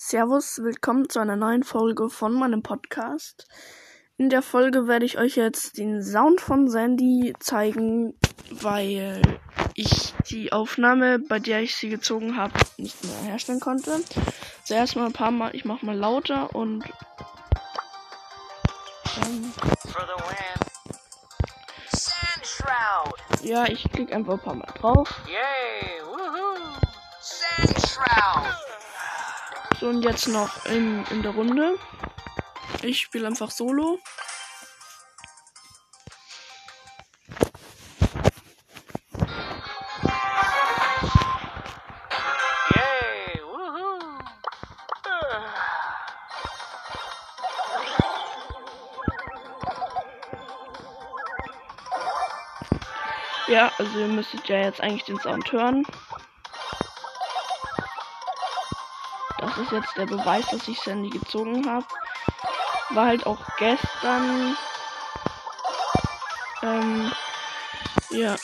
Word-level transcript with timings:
Servus, 0.00 0.62
willkommen 0.62 1.08
zu 1.10 1.18
einer 1.18 1.34
neuen 1.34 1.64
Folge 1.64 2.08
von 2.08 2.32
meinem 2.32 2.62
Podcast. 2.62 3.48
In 4.16 4.30
der 4.30 4.42
Folge 4.42 4.86
werde 4.86 5.04
ich 5.04 5.18
euch 5.18 5.34
jetzt 5.34 5.76
den 5.76 6.04
Sound 6.04 6.40
von 6.40 6.68
Sandy 6.68 7.34
zeigen, 7.40 8.14
weil 8.52 9.20
ich 9.74 10.14
die 10.30 10.52
Aufnahme, 10.52 11.18
bei 11.18 11.40
der 11.40 11.62
ich 11.62 11.74
sie 11.74 11.88
gezogen 11.88 12.36
habe, 12.36 12.52
nicht 12.76 13.02
mehr 13.02 13.22
herstellen 13.22 13.58
konnte. 13.58 14.00
Zuerst 14.62 14.94
mal 14.94 15.06
ein 15.06 15.12
paar 15.12 15.32
Mal, 15.32 15.52
ich 15.56 15.64
mache 15.64 15.84
mal 15.84 15.96
lauter 15.96 16.54
und 16.54 16.84
ähm, 19.16 19.52
ja, 23.42 23.66
ich 23.66 23.82
klicke 23.90 24.14
einfach 24.14 24.34
ein 24.34 24.44
paar 24.44 24.54
Mal 24.54 24.72
drauf. 24.78 25.22
Yay! 25.26 26.02
Woohoo! 26.04 26.56
Sand 27.20 27.84
Shroud! 27.84 28.67
So, 29.80 29.88
und 29.88 30.02
jetzt 30.02 30.26
noch 30.26 30.66
in, 30.66 31.04
in 31.10 31.22
der 31.22 31.30
Runde. 31.30 31.78
Ich 32.82 33.00
spiele 33.00 33.28
einfach 33.28 33.50
solo. 33.50 34.00
Ja, 53.46 53.72
also 53.78 53.98
ihr 53.98 54.08
müsstet 54.08 54.46
ja 54.48 54.58
jetzt 54.58 54.80
eigentlich 54.80 55.04
den 55.04 55.20
Sound 55.20 55.50
hören. 55.52 55.86
Ist 59.58 59.72
jetzt 59.72 59.96
der 59.96 60.06
Beweis, 60.06 60.46
dass 60.48 60.68
ich 60.68 60.80
Sandy 60.80 61.10
gezogen 61.10 61.68
habe. 61.68 61.86
War 62.90 63.06
halt 63.06 63.26
auch 63.26 63.40
gestern. 63.58 64.56
Ähm, 66.62 67.12
ja. 68.10 68.36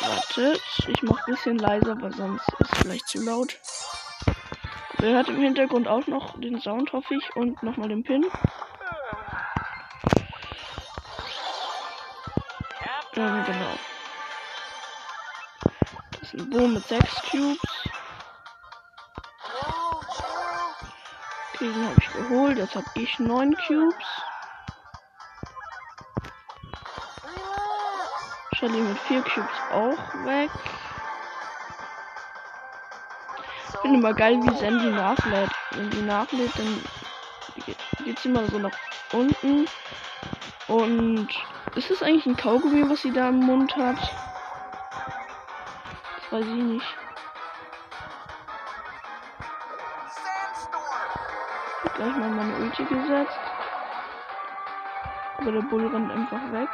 Wartet, 0.00 0.62
ich 0.88 1.02
mach 1.02 1.18
ein 1.26 1.34
bisschen 1.34 1.58
leiser, 1.58 2.00
weil 2.00 2.14
sonst 2.14 2.48
ist 2.58 2.72
es 2.72 2.78
vielleicht 2.78 3.08
zu 3.08 3.22
laut. 3.22 3.58
Ihr 5.02 5.10
hört 5.10 5.28
im 5.28 5.40
Hintergrund 5.40 5.88
auch 5.88 6.06
noch 6.06 6.38
den 6.40 6.60
Sound, 6.60 6.92
hoffe 6.92 7.14
ich, 7.14 7.36
und 7.36 7.62
nochmal 7.62 7.88
den 7.88 8.02
Pin. 8.02 8.24
Ähm, 13.16 13.44
genau. 13.44 13.78
Das 16.12 16.22
ist 16.22 16.34
ein 16.40 16.50
Boom 16.50 16.74
mit 16.74 16.86
6 16.86 17.22
Cubes. 17.30 17.89
Den 21.60 21.74
habe 21.86 21.94
ich 21.98 22.12
geholt. 22.12 22.56
Jetzt 22.58 22.74
habe 22.74 22.86
ich 22.94 23.18
9 23.18 23.54
Cubes. 23.66 24.06
Shelly 28.54 28.80
mit 28.80 28.98
4 28.98 29.22
Cubes 29.22 29.60
auch 29.70 30.24
weg. 30.24 30.50
Ich 33.68 33.80
finde 33.80 33.98
immer 33.98 34.14
geil, 34.14 34.38
wie 34.42 34.56
Sandy 34.56 34.90
nachlädt. 34.90 35.50
Wenn 35.72 35.90
die 35.90 36.02
nachlädt, 36.02 36.58
dann 36.58 36.84
geht 38.04 38.18
sie 38.18 38.28
immer 38.28 38.46
so 38.46 38.58
nach 38.58 38.76
unten. 39.12 39.66
Und 40.68 41.28
ist 41.74 41.90
das 41.90 42.02
eigentlich 42.02 42.26
ein 42.26 42.36
Kaugummi, 42.36 42.88
was 42.88 43.02
sie 43.02 43.12
da 43.12 43.28
im 43.28 43.40
Mund 43.40 43.76
hat? 43.76 43.98
Das 46.16 46.32
weiß 46.32 46.46
ich 46.46 46.62
nicht. 46.62 46.99
Gleich 52.00 52.16
mal 52.16 52.30
meine 52.30 52.56
Ulti 52.56 52.82
gesetzt. 52.84 53.38
Aber 55.36 55.52
der 55.52 55.60
Bull 55.60 55.86
rennt 55.86 56.10
einfach 56.10 56.40
weg. 56.50 56.70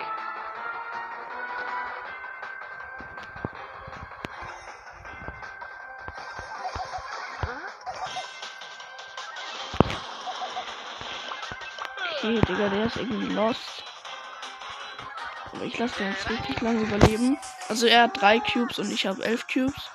Okay, 12.18 12.40
Digga, 12.46 12.68
der 12.68 12.84
ist 12.84 12.96
irgendwie 12.96 13.34
lost. 13.34 13.82
Aber 15.52 15.64
ich 15.64 15.76
lasse 15.76 15.98
den 15.98 16.12
jetzt 16.12 16.30
richtig 16.30 16.60
lange 16.60 16.82
überleben. 16.82 17.36
Also 17.68 17.88
er 17.88 18.02
hat 18.02 18.20
drei 18.20 18.38
Cubes 18.38 18.78
und 18.78 18.92
ich 18.92 19.04
habe 19.08 19.24
elf 19.24 19.48
Cubes. 19.48 19.90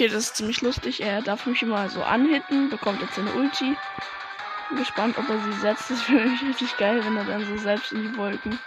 Okay, 0.00 0.08
das 0.08 0.24
ist 0.24 0.36
ziemlich 0.36 0.62
lustig. 0.62 1.02
Er 1.02 1.20
darf 1.20 1.44
mich 1.44 1.60
immer 1.60 1.90
so 1.90 2.02
anhitten, 2.02 2.70
bekommt 2.70 3.02
jetzt 3.02 3.16
seine 3.16 3.34
Ulti. 3.34 3.76
Bin 4.70 4.78
gespannt, 4.78 5.18
ob 5.18 5.28
er 5.28 5.38
sie 5.40 5.52
setzt. 5.60 5.90
Das 5.90 6.08
wäre 6.08 6.24
richtig 6.48 6.74
geil, 6.78 7.04
wenn 7.04 7.18
er 7.18 7.24
dann 7.24 7.44
so 7.44 7.58
selbst 7.58 7.92
in 7.92 8.00
die 8.00 8.16
Wolken. 8.16 8.58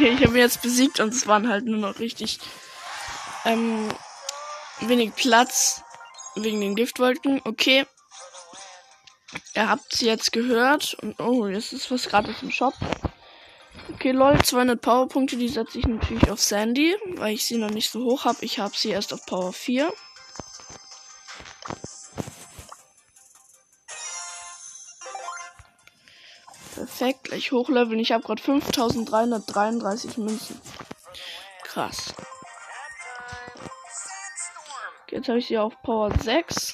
Okay, 0.00 0.14
ich 0.14 0.24
habe 0.24 0.32
ihn 0.32 0.40
jetzt 0.40 0.62
besiegt 0.62 0.98
und 0.98 1.12
es 1.12 1.26
waren 1.26 1.46
halt 1.46 1.66
nur 1.66 1.76
noch 1.76 1.98
richtig 1.98 2.38
ähm, 3.44 3.86
wenig 4.80 5.14
Platz 5.14 5.82
wegen 6.36 6.62
den 6.62 6.74
Giftwolken. 6.74 7.42
Okay. 7.44 7.84
Ihr 9.54 9.68
habt 9.68 9.94
sie 9.94 10.06
jetzt 10.06 10.32
gehört. 10.32 10.94
Und 11.02 11.20
oh, 11.20 11.46
jetzt 11.48 11.74
ist 11.74 11.90
was 11.90 12.08
gratis 12.08 12.36
im 12.40 12.50
Shop. 12.50 12.72
Okay, 13.92 14.12
lol, 14.12 14.42
200 14.42 14.80
Powerpunkte, 14.80 15.36
die 15.36 15.50
setze 15.50 15.78
ich 15.78 15.86
natürlich 15.86 16.30
auf 16.30 16.40
Sandy, 16.40 16.96
weil 17.16 17.34
ich 17.34 17.44
sie 17.44 17.58
noch 17.58 17.68
nicht 17.68 17.90
so 17.90 18.02
hoch 18.02 18.24
habe. 18.24 18.38
Ich 18.40 18.58
habe 18.58 18.74
sie 18.74 18.88
erst 18.88 19.12
auf 19.12 19.26
Power 19.26 19.52
4. 19.52 19.92
Perfekt, 26.80 27.24
gleich 27.24 27.52
hochleveln. 27.52 27.98
Ich 27.98 28.10
habe 28.10 28.24
gerade 28.24 28.40
5333 28.40 30.16
Münzen. 30.16 30.58
Krass. 31.62 32.14
Jetzt 35.10 35.28
habe 35.28 35.38
ich 35.38 35.48
sie 35.48 35.58
auf 35.58 35.74
Power 35.82 36.10
6. 36.10 36.72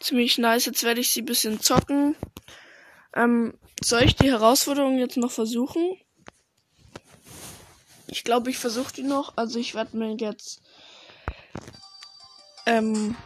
Ziemlich 0.00 0.38
nice. 0.38 0.64
Jetzt 0.64 0.84
werde 0.84 1.02
ich 1.02 1.12
sie 1.12 1.20
ein 1.20 1.26
bisschen 1.26 1.60
zocken. 1.60 2.16
Ähm, 3.14 3.58
soll 3.82 4.04
ich 4.04 4.16
die 4.16 4.30
Herausforderung 4.30 4.96
jetzt 4.96 5.18
noch 5.18 5.32
versuchen? 5.32 6.00
Ich 8.06 8.24
glaube, 8.24 8.48
ich 8.48 8.56
versuche 8.56 8.94
die 8.94 9.02
noch. 9.02 9.34
Also 9.36 9.58
ich 9.58 9.74
werde 9.74 9.98
mir 9.98 10.16
jetzt 10.16 10.62
ähm, 12.64 13.16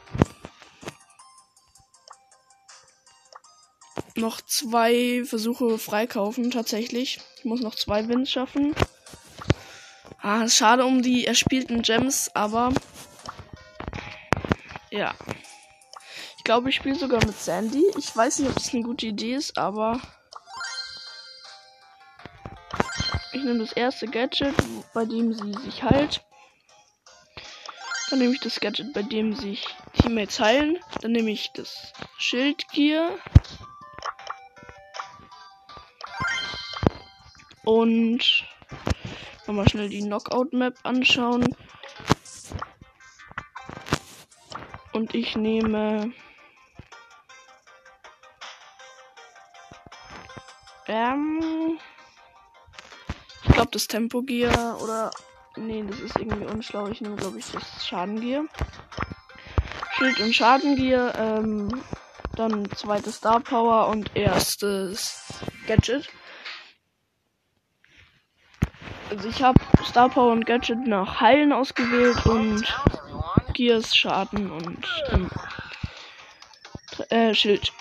noch 4.18 4.40
zwei 4.40 5.22
Versuche 5.24 5.78
freikaufen, 5.78 6.50
tatsächlich. 6.50 7.20
Ich 7.38 7.44
muss 7.44 7.60
noch 7.60 7.74
zwei 7.74 8.08
Wins 8.08 8.30
schaffen. 8.30 8.74
Ah, 10.20 10.48
schade 10.48 10.84
um 10.84 11.02
die 11.02 11.26
erspielten 11.26 11.82
Gems, 11.82 12.30
aber 12.34 12.72
ja. 14.90 15.14
Ich 16.36 16.44
glaube, 16.44 16.70
ich 16.70 16.76
spiele 16.76 16.96
sogar 16.96 17.24
mit 17.24 17.38
Sandy. 17.38 17.84
Ich 17.96 18.14
weiß 18.16 18.38
nicht, 18.40 18.48
ob 18.48 18.54
das 18.56 18.72
eine 18.72 18.82
gute 18.82 19.06
Idee 19.06 19.34
ist, 19.34 19.56
aber 19.56 20.00
ich 23.32 23.42
nehme 23.42 23.58
das 23.58 23.72
erste 23.72 24.06
Gadget, 24.06 24.54
bei 24.94 25.04
dem 25.04 25.32
sie 25.32 25.52
sich 25.64 25.82
heilt. 25.82 26.24
Dann 28.10 28.20
nehme 28.20 28.32
ich 28.32 28.40
das 28.40 28.58
Gadget, 28.60 28.92
bei 28.94 29.02
dem 29.02 29.34
sich 29.34 29.66
Teammates 30.00 30.40
heilen. 30.40 30.78
Dann 31.02 31.12
nehme 31.12 31.30
ich 31.30 31.50
das 31.52 31.92
Schildgear. 32.16 33.10
Und 37.68 38.46
nochmal 39.46 39.68
schnell 39.68 39.90
die 39.90 40.00
Knockout-Map 40.00 40.78
anschauen. 40.84 41.54
Und 44.94 45.14
ich 45.14 45.36
nehme. 45.36 46.14
Ähm. 50.86 51.78
Ich 53.44 53.52
glaube 53.52 53.68
das 53.72 53.86
Tempo 53.86 54.22
Gear 54.22 54.80
oder. 54.80 55.10
Nee, 55.56 55.84
das 55.86 56.00
ist 56.00 56.18
irgendwie 56.18 56.46
unschlau. 56.46 56.88
Ich 56.88 57.02
nehme, 57.02 57.16
glaube 57.16 57.38
ich, 57.38 57.52
das 57.52 57.86
Schadengear. 57.86 58.44
Schild 59.92 60.20
und 60.20 60.34
Schadengear. 60.34 61.14
Ähm, 61.18 61.68
dann 62.34 62.70
zweites 62.70 63.16
Star 63.16 63.40
Power 63.40 63.88
und 63.88 64.16
erstes 64.16 65.22
Gadget. 65.66 66.08
Also 69.10 69.28
ich 69.28 69.42
habe 69.42 69.58
Star 69.84 70.08
Power 70.08 70.32
und 70.32 70.44
Gadget 70.44 70.86
nach 70.86 71.20
Heilen 71.20 71.52
ausgewählt 71.52 72.26
und. 72.26 72.64
Gears 73.54 73.96
Schaden 73.96 74.50
und 74.50 74.86
ähm, 75.10 75.30
äh, 77.08 77.34
Schild. 77.34 77.72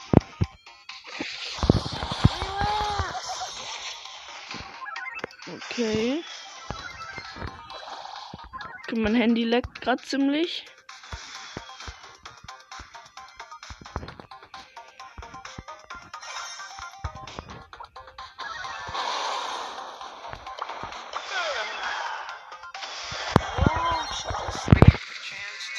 Okay. 5.70 6.24
okay. 8.84 9.00
Mein 9.00 9.16
Handy 9.16 9.44
leckt 9.44 9.82
gerade 9.82 10.02
ziemlich. 10.02 10.66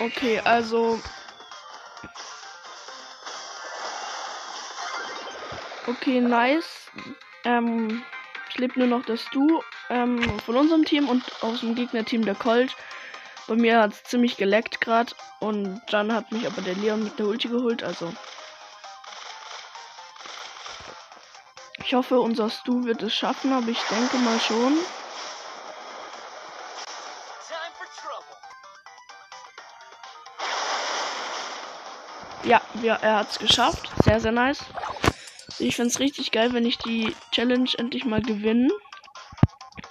Okay, 0.00 0.40
also. 0.40 1.00
Okay, 5.86 6.20
nice. 6.20 6.90
Ähm, 7.44 8.04
es 8.48 8.58
lebt 8.58 8.76
nur 8.76 8.86
noch 8.86 9.04
das 9.06 9.24
Du 9.32 9.62
ähm, 9.90 10.38
von 10.40 10.56
unserem 10.56 10.84
Team 10.84 11.08
und 11.08 11.24
aus 11.42 11.60
dem 11.60 11.74
Gegnerteam 11.74 12.24
der 12.24 12.34
Colt. 12.34 12.76
Bei 13.48 13.56
mir 13.56 13.80
hat 13.80 13.92
es 13.92 14.04
ziemlich 14.04 14.36
geleckt 14.36 14.80
gerade 14.80 15.12
und 15.40 15.80
dann 15.90 16.12
hat 16.12 16.30
mich 16.30 16.46
aber 16.46 16.60
der 16.62 16.74
Leon 16.74 17.02
mit 17.02 17.18
der 17.18 17.26
Ulti 17.26 17.48
geholt, 17.48 17.82
also. 17.82 18.12
Ich 21.84 21.94
hoffe, 21.94 22.20
unser 22.20 22.50
Stu 22.50 22.84
wird 22.84 23.02
es 23.02 23.14
schaffen, 23.14 23.52
aber 23.52 23.68
ich 23.68 23.80
denke 23.84 24.18
mal 24.18 24.38
schon. 24.38 24.76
Ja, 32.48 32.62
ja 32.82 32.94
er 32.96 33.26
es 33.28 33.38
geschafft. 33.38 33.90
Sehr, 34.04 34.20
sehr 34.20 34.32
nice. 34.32 34.64
Ich 35.58 35.76
finde 35.76 35.90
es 35.90 36.00
richtig 36.00 36.32
geil, 36.32 36.54
wenn 36.54 36.64
ich 36.64 36.78
die 36.78 37.14
Challenge 37.30 37.68
endlich 37.76 38.06
mal 38.06 38.22
gewinne. 38.22 38.70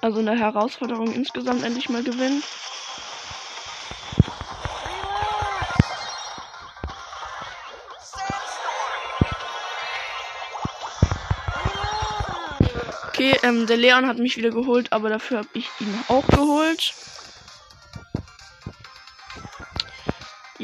Also 0.02 0.20
eine 0.20 0.36
Herausforderung 0.38 1.14
insgesamt 1.14 1.64
endlich 1.64 1.90
mal 1.90 2.04
gewinnen. 2.04 2.42
Okay, 13.10 13.38
ähm, 13.44 13.68
der 13.68 13.78
Leon 13.78 14.08
hat 14.08 14.18
mich 14.18 14.38
wieder 14.38 14.50
geholt, 14.50 14.94
aber 14.94 15.10
dafür 15.10 15.40
habe 15.40 15.50
ich 15.54 15.70
ihn 15.80 16.04
auch 16.08 16.26
geholt. 16.26 16.96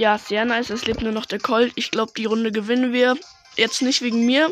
Ja, 0.04 0.18
sehr 0.18 0.44
nice. 0.44 0.70
Es 0.70 0.86
lebt 0.86 1.02
nur 1.02 1.14
noch 1.14 1.26
der 1.26 1.40
Colt. 1.40 1.72
Ich 1.76 1.90
glaube, 1.90 2.12
die 2.18 2.26
Runde 2.26 2.52
gewinnen 2.52 2.92
wir. 2.92 3.18
Jetzt 3.56 3.82
nicht 3.82 4.02
wegen 4.02 4.26
mir. 4.26 4.52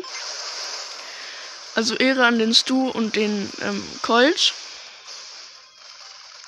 Also 1.74 1.94
Ehre 1.94 2.24
an 2.24 2.38
den 2.38 2.54
Stu 2.54 2.88
und 2.88 3.16
den 3.16 3.52
ähm, 3.60 3.84
Colt, 4.00 4.54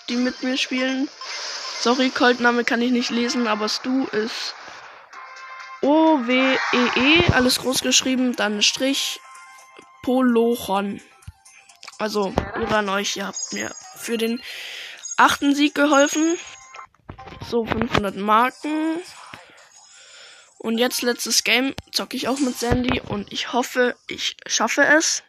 die 0.09 0.17
mit 0.17 0.43
mir 0.43 0.57
spielen. 0.57 1.11
Sorry, 1.81 2.09
Colt-Name 2.09 2.65
kann 2.65 2.81
ich 2.81 2.93
nicht 2.93 3.11
lesen, 3.11 3.47
aber 3.47 3.69
Stu 3.69 4.07
ist 4.07 4.55
O-W-E-E, 5.83 7.31
alles 7.35 7.59
groß 7.59 7.83
geschrieben, 7.83 8.35
dann 8.37 8.63
Strich 8.63 9.21
Polochon. 10.03 11.03
Also, 11.99 12.33
Ehre 12.55 12.77
an 12.77 12.89
euch, 12.89 13.19
ihr 13.19 13.27
habt 13.27 13.53
mir 13.53 13.71
für 13.97 14.17
den 14.17 14.41
achten 15.19 15.55
Sieg 15.55 15.75
geholfen. 15.75 16.39
So, 17.49 17.65
500 17.65 18.17
Marken. 18.17 19.01
Und 20.59 20.79
jetzt 20.79 21.03
letztes 21.03 21.45
Game 21.45 21.75
zocke 21.93 22.17
ich 22.17 22.27
auch 22.27 22.39
mit 22.39 22.59
Sandy 22.59 23.01
und 23.01 23.31
ich 23.33 23.53
hoffe, 23.53 23.97
ich 24.09 24.37
schaffe 24.47 24.83
es. 24.83 25.23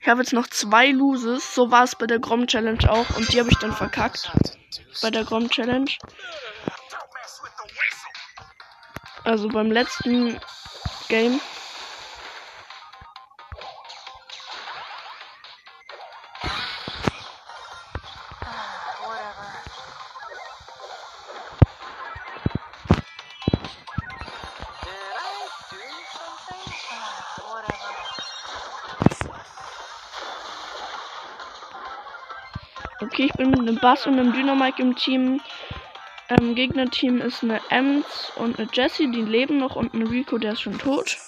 Ich 0.00 0.08
habe 0.08 0.20
jetzt 0.20 0.32
noch 0.32 0.46
zwei 0.46 0.90
Loses. 0.90 1.54
So 1.54 1.70
war 1.70 1.84
es 1.84 1.96
bei 1.96 2.06
der 2.06 2.20
Grom 2.20 2.46
Challenge 2.46 2.90
auch 2.90 3.10
und 3.16 3.32
die 3.32 3.40
habe 3.40 3.50
ich 3.50 3.58
dann 3.58 3.72
verkackt. 3.72 4.30
Bei 5.00 5.10
der 5.10 5.24
Grom 5.24 5.50
Challenge. 5.50 5.90
Also 9.24 9.48
beim 9.48 9.70
letzten 9.70 10.40
Game. 11.08 11.40
Okay, 33.00 33.24
ich 33.24 33.32
bin 33.32 33.50
mit 33.50 33.58
einem 33.58 33.78
Bass 33.78 34.06
und 34.06 34.18
einem 34.18 34.32
Dynamike 34.32 34.80
im 34.80 34.96
Team. 34.96 35.40
Ähm, 36.28 36.54
Gegnerteam 36.54 37.20
ist 37.20 37.42
eine 37.42 37.60
Ems 37.68 38.32
und 38.36 38.58
eine 38.58 38.68
Jessie, 38.72 39.10
die 39.10 39.22
leben 39.22 39.58
noch 39.58 39.76
und 39.76 39.92
ein 39.92 40.06
Rico, 40.06 40.38
der 40.38 40.52
ist 40.52 40.62
schon 40.62 40.78
tot. 40.78 41.18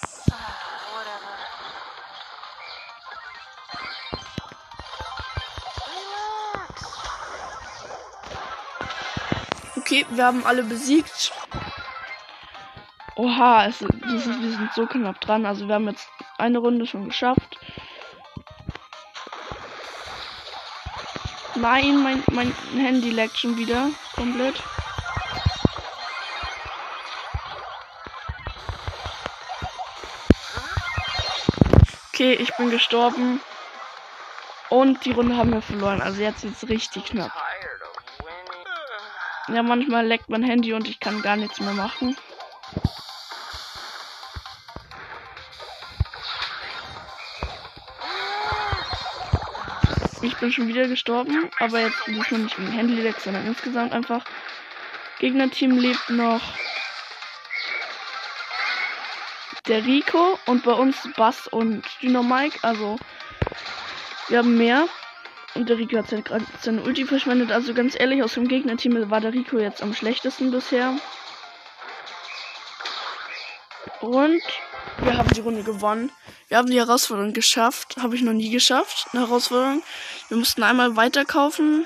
Okay, 9.75 10.05
wir 10.09 10.25
haben 10.25 10.45
alle 10.45 10.63
besiegt. 10.63 11.31
Oha, 13.15 13.65
es, 13.67 13.81
ist, 13.81 13.91
wir 14.01 14.19
sind 14.19 14.73
so 14.73 14.87
knapp 14.87 15.21
dran. 15.21 15.45
Also 15.45 15.67
wir 15.67 15.75
haben 15.75 15.87
jetzt 15.87 16.09
eine 16.37 16.59
Runde 16.59 16.85
schon 16.85 17.05
geschafft. 17.05 17.57
Nein, 21.55 22.03
mein, 22.03 22.23
mein 22.31 22.53
Handy 22.77 23.11
leckt 23.11 23.37
schon 23.37 23.57
wieder 23.57 23.89
komplett. 24.13 24.61
Okay, 32.09 32.33
ich 32.33 32.55
bin 32.55 32.69
gestorben. 32.69 33.41
Und 34.69 35.05
die 35.05 35.11
Runde 35.11 35.37
haben 35.37 35.51
wir 35.51 35.61
verloren. 35.61 36.01
Also 36.01 36.21
jetzt 36.21 36.43
wird's 36.43 36.67
richtig 36.67 37.05
knapp. 37.05 37.31
Ja, 39.47 39.63
manchmal 39.63 40.05
leckt 40.07 40.29
mein 40.29 40.43
Handy 40.43 40.73
und 40.73 40.87
ich 40.87 40.99
kann 40.99 41.21
gar 41.21 41.35
nichts 41.35 41.59
mehr 41.59 41.73
machen. 41.73 42.17
Ich 50.25 50.37
bin 50.37 50.51
schon 50.51 50.67
wieder 50.67 50.87
gestorben, 50.87 51.51
aber 51.59 51.81
jetzt 51.81 52.07
diesmal 52.07 52.41
nicht 52.41 52.57
wegen 52.59 52.71
Handy-Leck, 52.71 53.19
sondern 53.19 53.45
insgesamt 53.45 53.93
einfach. 53.93 54.25
Gegnerteam 55.19 55.77
lebt 55.77 56.09
noch 56.09 56.41
der 59.67 59.85
Rico 59.85 60.39
und 60.47 60.63
bei 60.63 60.73
uns 60.73 61.07
Bass 61.15 61.47
und 61.47 61.83
Dynamike, 62.01 62.57
also 62.63 62.97
wir 64.27 64.39
haben 64.39 64.57
mehr. 64.57 64.87
Und 65.53 65.69
der 65.69 65.77
Rico 65.77 65.97
hat 65.97 66.09
seine, 66.09 66.23
gerade 66.23 66.45
seine 66.59 66.81
Ulti 66.81 67.05
verschwendet. 67.05 67.51
Also 67.51 67.75
ganz 67.75 67.97
ehrlich, 67.97 68.23
aus 68.23 68.33
dem 68.33 68.47
Gegnerteam 68.47 69.09
war 69.11 69.21
der 69.21 69.31
Rico 69.31 69.59
jetzt 69.59 69.83
am 69.83 69.93
schlechtesten 69.93 70.49
bisher. 70.49 70.97
Und 74.01 74.41
wir 74.99 75.17
haben 75.17 75.29
die 75.33 75.41
Runde 75.41 75.63
gewonnen. 75.63 76.11
Wir 76.47 76.57
haben 76.57 76.69
die 76.69 76.79
Herausforderung 76.79 77.33
geschafft. 77.33 77.97
Habe 78.01 78.15
ich 78.15 78.21
noch 78.21 78.33
nie 78.33 78.49
geschafft. 78.49 79.07
Eine 79.11 79.27
Herausforderung. 79.27 79.83
Wir 80.29 80.37
mussten 80.37 80.63
einmal 80.63 80.95
weiterkaufen. 80.95 81.85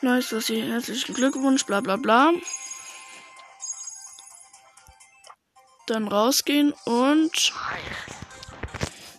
Nice, 0.00 0.28
dass 0.28 0.50
ihr 0.50 0.64
herzlichen 0.66 1.14
Glückwunsch, 1.14 1.64
bla 1.64 1.80
bla 1.80 1.96
bla. 1.96 2.32
Dann 5.86 6.08
rausgehen 6.08 6.74
und 6.84 7.52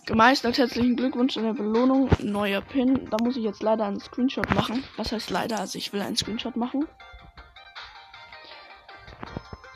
Gemeistert, 0.06 0.56
herzlichen 0.56 0.94
Glückwunsch 0.94 1.36
an 1.36 1.42
der 1.42 1.54
Belohnung. 1.54 2.08
Neuer 2.20 2.60
Pin. 2.60 3.10
Da 3.10 3.16
muss 3.20 3.36
ich 3.36 3.42
jetzt 3.42 3.64
leider 3.64 3.86
einen 3.86 3.98
Screenshot 3.98 4.54
machen. 4.54 4.84
Was 4.96 5.10
heißt 5.10 5.30
leider? 5.30 5.58
Also 5.58 5.78
ich 5.78 5.92
will 5.92 6.00
einen 6.00 6.16
Screenshot 6.16 6.54
machen. 6.54 6.86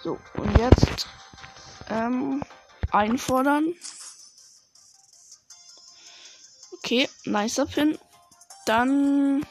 So, 0.02 0.18
und 0.34 0.58
jetzt 0.58 1.06
ähm, 1.90 2.42
einfordern. 2.90 3.74
Okay, 6.78 7.08
nicer 7.24 7.66
Pin. 7.66 7.98
Dann. 8.64 9.44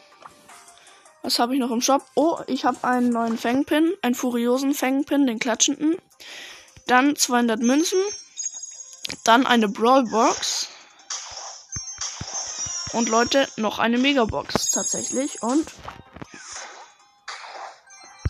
Was 1.22 1.38
habe 1.38 1.54
ich 1.54 1.60
noch 1.60 1.70
im 1.70 1.82
Shop? 1.82 2.04
Oh, 2.16 2.40
ich 2.48 2.66
habe 2.66 2.84
einen 2.84 3.10
neuen 3.10 3.38
Fangpin. 3.38 3.94
Einen 4.02 4.16
furiosen 4.16 4.74
Fangpin, 4.74 5.28
den 5.28 5.38
klatschenden. 5.38 5.98
Dann 6.88 7.16
200 7.16 7.60
Münzen. 7.60 8.00
Dann 9.24 9.46
eine 9.46 9.70
Brawlbox. 9.70 10.70
Und 12.94 13.10
Leute, 13.10 13.48
noch 13.58 13.78
eine 13.78 14.00
Megabox 14.00 14.72
tatsächlich. 14.72 15.44
Und 15.44 15.72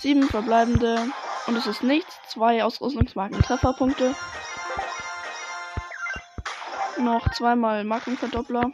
sieben 0.01 0.27
verbleibende. 0.27 1.13
Und 1.49 1.55
es 1.55 1.65
ist 1.65 1.81
nichts. 1.81 2.15
Zwei 2.27 2.63
Ausrüstungsmarken 2.63 3.41
Trefferpunkte. 3.41 4.13
Noch 6.99 7.31
zweimal 7.31 7.83
Markenverdoppler. 7.85 8.71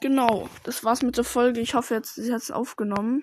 Genau, 0.00 0.48
das 0.62 0.82
war's 0.82 1.02
mit 1.02 1.18
der 1.18 1.24
Folge. 1.24 1.60
Ich 1.60 1.74
hoffe, 1.74 1.92
jetzt 1.92 2.14
sie 2.14 2.32
hat's 2.32 2.50
aufgenommen. 2.50 3.22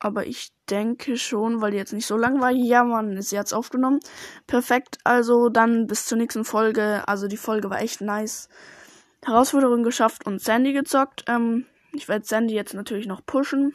Aber 0.00 0.26
ich 0.26 0.50
denke 0.68 1.16
schon, 1.18 1.60
weil 1.60 1.70
die 1.70 1.76
jetzt 1.76 1.92
nicht 1.92 2.06
so 2.06 2.16
lang 2.16 2.40
war. 2.40 2.50
Ja, 2.50 2.82
Mann, 2.82 3.22
sie 3.22 3.38
hat's 3.38 3.52
aufgenommen. 3.52 4.00
Perfekt. 4.48 4.98
Also 5.04 5.50
dann 5.50 5.86
bis 5.86 6.06
zur 6.06 6.18
nächsten 6.18 6.44
Folge. 6.44 7.06
Also 7.06 7.28
die 7.28 7.36
Folge 7.36 7.70
war 7.70 7.80
echt 7.80 8.00
nice. 8.00 8.48
Herausforderung 9.24 9.84
geschafft 9.84 10.26
und 10.26 10.42
Sandy 10.42 10.72
gezockt. 10.72 11.22
Ähm, 11.28 11.66
ich 11.92 12.08
werde 12.08 12.24
Sandy 12.24 12.54
jetzt 12.54 12.74
natürlich 12.74 13.06
noch 13.06 13.24
pushen. 13.24 13.72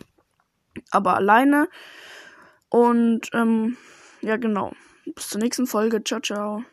Aber 0.92 1.16
alleine. 1.16 1.70
Und 2.70 3.30
ähm, 3.34 3.78
ja, 4.22 4.38
genau. 4.38 4.74
Bis 5.16 5.30
zur 5.30 5.42
nächsten 5.42 5.68
Folge. 5.68 6.04
Ciao, 6.04 6.20
ciao. 6.20 6.64